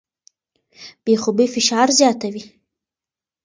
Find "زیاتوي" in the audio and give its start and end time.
1.99-2.43